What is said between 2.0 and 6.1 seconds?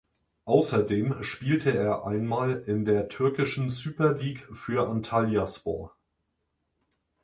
einmal in der türkischen Süper Lig für Antalyaspor.